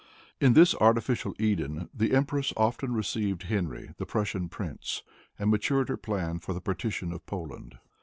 In 0.39 0.53
this 0.53 0.73
artificial 0.81 1.35
Eden 1.37 1.87
the 1.93 2.15
empress 2.15 2.51
often 2.57 2.91
received 2.95 3.43
Henry, 3.43 3.91
the 3.99 4.05
Prussian 4.07 4.49
prince, 4.49 5.03
and 5.37 5.51
matured 5.51 5.89
her 5.89 5.95
plan 5.95 6.39
for 6.39 6.53
the 6.53 6.59
partition 6.59 7.11
of 7.13 7.23
Poland. 7.27 7.77